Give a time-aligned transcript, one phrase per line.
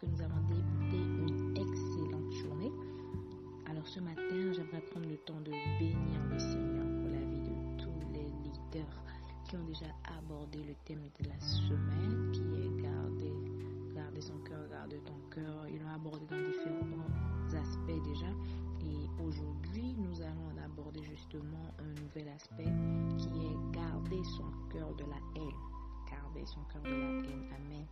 [0.00, 2.72] que nous avons débuté une excellente journée.
[3.66, 7.82] Alors ce matin, j'aimerais prendre le temps de bénir le Seigneur pour la vie de
[7.82, 9.02] tous les leaders
[9.44, 9.86] qui ont déjà
[10.18, 13.32] abordé le thème de la semaine qui est garder,
[13.94, 15.66] garder son cœur, garder ton cœur.
[15.68, 18.30] Ils l'ont abordé dans différents aspects déjà.
[18.80, 22.70] Et aujourd'hui, nous allons en aborder justement un nouvel aspect
[23.18, 25.67] qui est garder son cœur de la haine
[26.48, 27.44] son cœur de la haine.
[27.54, 27.86] Amen.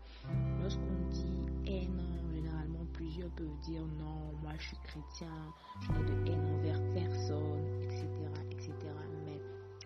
[0.62, 2.01] Lorsqu'on dit haine,
[2.34, 5.33] généralement plusieurs peuvent dire non, moi je suis chrétien,
[5.80, 8.07] je n'ai de haine envers personne, etc.
[8.51, 8.73] etc.
[9.24, 9.41] Mais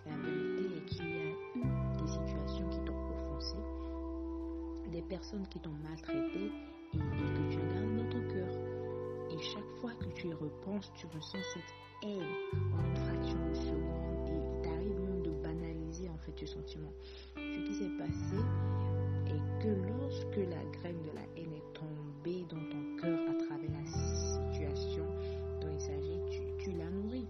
[0.07, 1.63] la vérité est qu'il y a eu
[1.99, 3.57] des situations qui t'ont offensé,
[4.93, 6.53] des personnes qui t'ont maltraité
[6.93, 8.55] et, que tu gardé dans ton cœur.
[9.31, 12.23] Et chaque fois que tu y repenses, tu ressens cette haine
[12.75, 16.93] en une fraction de seconde et il t'arrive même de banaliser en fait ce sentiment
[17.81, 18.37] s'est passé
[19.27, 23.71] est que lorsque la graine de la haine est tombée dans ton cœur à travers
[23.71, 25.07] la situation
[25.63, 27.27] dont il s'agit, tu, tu la nourris.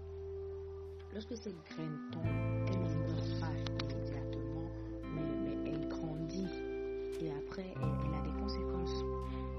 [1.13, 2.25] Lorsque cette graine tombe,
[2.67, 4.67] elle ne meurt pas immédiatement,
[5.15, 6.51] mais, elle grandit
[7.21, 9.03] et après elle, a des conséquences.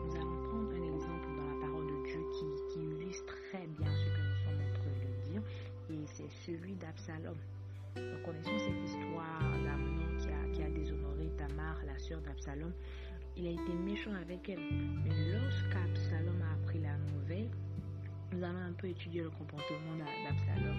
[0.04, 3.88] Nous allons prendre un exemple dans la parole de Dieu qui, qui illustre très bien
[3.88, 5.42] ce que nous sommes en train de dire
[5.88, 7.36] et c'est celui d'Absalom.
[7.96, 9.01] Nous connaissons cette histoire
[12.20, 12.72] d'Absalom.
[13.36, 14.60] Il a été méchant avec elle.
[15.04, 17.48] Mais lorsqu'Absalom a appris la nouvelle,
[18.32, 20.76] nous allons un peu étudier le comportement d'Absalom.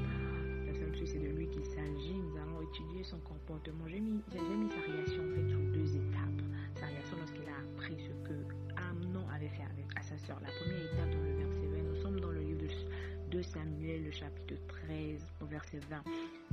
[0.70, 2.14] Absalom, c'est de lui qu'il s'agit.
[2.14, 3.88] Nous allons étudier son comportement.
[3.88, 6.42] J'ai mis, mis, sa réaction en fait sous deux étapes.
[6.76, 8.34] Sa réaction lorsqu'il a appris ce que
[8.78, 10.40] Amnon avait fait avec, à sa sœur.
[10.42, 14.06] La première étape dans le verset 20, nous sommes dans le livre de, de Samuel,
[14.06, 16.04] le chapitre 13, au verset 20.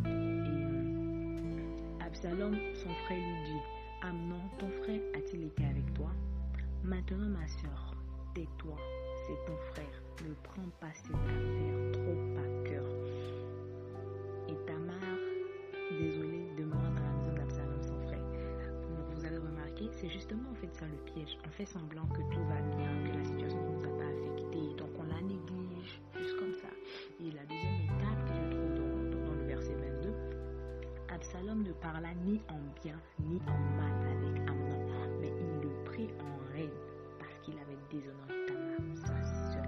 [0.07, 3.61] Et Absalom, son frère, lui dit
[4.03, 6.11] Amnon, ton frère a-t-il été avec toi?
[6.83, 7.95] Maintenant, ma soeur,
[8.35, 8.77] tais-toi,
[9.27, 10.03] c'est ton frère.
[10.27, 12.87] Ne prends pas cette affaire trop à cœur.
[14.49, 15.19] Et Tamar,
[15.99, 18.25] désolée, demeura dans la maison d'Absalom, son frère.
[19.15, 21.37] Vous avez remarqué, c'est justement en fait ça le piège.
[21.47, 23.13] On fait semblant que tout va bien, que
[31.33, 34.89] Absalom ne parla ni en bien ni en mal avec Amnon,
[35.21, 36.69] mais il le prit en haine
[37.21, 39.63] parce qu'il avait déshonoré Tamar, sa sœur.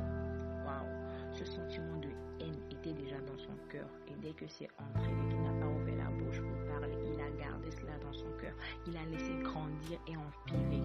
[0.66, 2.08] Waouh, ce sentiment de
[2.40, 5.68] haine était déjà dans son cœur et dès que c'est entré, dès qu'il n'a pas
[5.68, 8.54] ouvert la bouche pour parler, il a gardé cela dans son cœur.
[8.88, 10.82] Il a laissé grandir et empirer.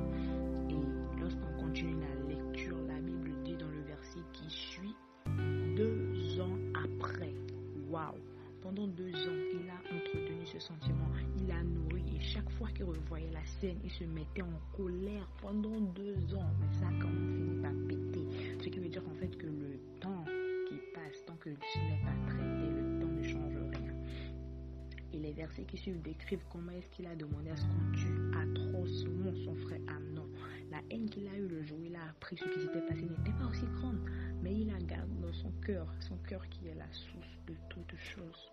[12.57, 16.51] Fois qu'il revoyait la scène, il se mettait en colère pendant deux ans.
[16.59, 18.25] Mais ça, quand on finit par péter,
[18.59, 20.25] ce qui veut dire en fait que le temps
[20.67, 23.93] qui passe, tant que ce n'est pas traité, le temps ne change rien.
[25.13, 28.31] Et les versets qui suivent décrivent comment est-ce qu'il a demandé à ce qu'on tue
[28.35, 30.27] atrocement son frère Amnon.
[30.71, 33.03] La haine qu'il a eue le jour où il a appris ce qui s'était passé
[33.03, 33.99] n'était pas aussi grande,
[34.59, 38.51] il la garde dans son cœur, son cœur qui est la source de toutes choses.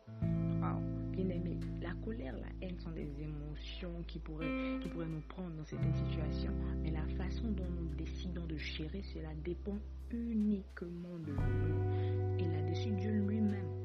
[0.60, 0.80] Wow.
[1.12, 5.54] Bien aimé, la colère, la haine sont des émotions qui pourraient, qui pourraient nous prendre
[5.56, 9.78] dans certaines situations, mais la façon dont nous décidons de gérer cela dépend
[10.10, 12.38] uniquement de nous.
[12.38, 13.80] Et là-dessus, Dieu lui-même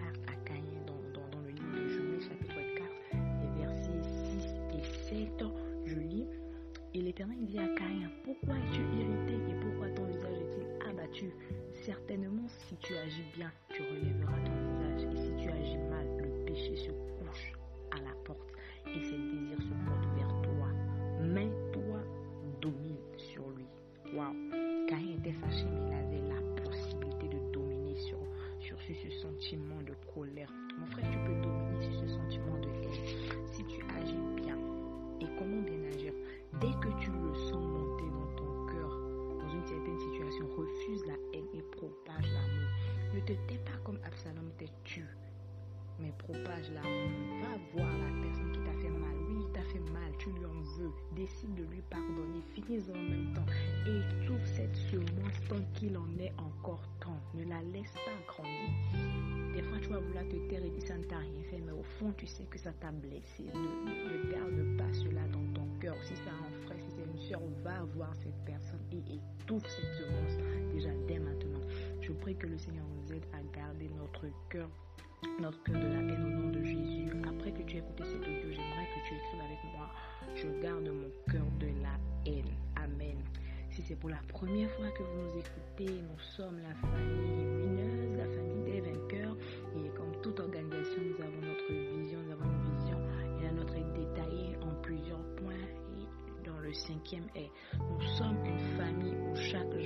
[12.89, 15.13] tu agis bien, tu relèveras ton visage.
[15.13, 17.53] Et si tu agis mal, le péché se couche
[17.91, 18.50] à la porte
[18.88, 20.67] et ses désirs se portent vers toi.
[21.22, 22.01] Mais toi,
[22.61, 23.67] domine sur lui.
[24.16, 24.49] Waouh
[46.17, 47.09] propage l'amour.
[47.41, 49.16] Va voir la personne qui t'a fait mal.
[49.29, 50.91] Oui, il t'a fait mal, tu lui en veux.
[51.16, 52.41] Décide de lui pardonner.
[52.53, 53.46] Finis en même temps.
[53.85, 57.20] Étouffe cette semence tant qu'il en est encore temps.
[57.34, 59.53] Ne la laisse pas grandir.
[59.53, 61.72] Des fois, tu vas vouloir te taire et dire ça ne t'a rien fait, mais
[61.72, 63.44] au fond, tu sais que ça t'a blessé.
[63.44, 65.96] Ne, ne, garde pas cela dans ton cœur.
[66.03, 69.94] Si c'est un frère, si c'est une soeur, va voir cette personne et étouffe cette
[69.96, 70.38] semence
[70.73, 71.59] déjà dès maintenant.
[72.02, 74.70] Je prie que le Seigneur nous aide à garder notre cœur,
[75.39, 77.07] notre cœur de la haine au nom de Jésus.
[77.27, 79.89] Après que tu aies écouté cette audio, j'aimerais que tu écrives avec moi.
[80.35, 82.51] Je garde mon cœur de la haine.
[82.75, 83.17] Amen.
[83.71, 88.17] Si c'est pour la première fois que vous nous écoutez, nous sommes la famille lumineuse,
[88.17, 89.35] la famille des vainqueurs.
[89.75, 92.97] Et comme toute organisation, nous avons notre vision, nous avons une vision.
[93.39, 95.53] Et la nôtre est détaillée en plusieurs points.
[95.53, 99.78] Et dans le cinquième est, nous sommes une famille où chaque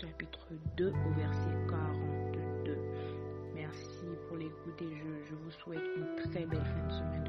[0.00, 0.46] chapitre
[0.76, 2.76] 2 au verset 42.
[3.54, 7.25] Merci pour l'écoute et je, je vous souhaite une très belle fin de semaine.